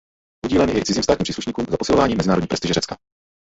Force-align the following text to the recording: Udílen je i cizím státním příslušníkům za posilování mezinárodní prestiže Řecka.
Udílen 0.45 0.69
je 0.69 0.79
i 0.79 0.83
cizím 0.85 1.03
státním 1.03 1.23
příslušníkům 1.23 1.65
za 1.71 1.77
posilování 1.77 2.15
mezinárodní 2.15 2.47
prestiže 2.47 2.73
Řecka. 2.73 2.97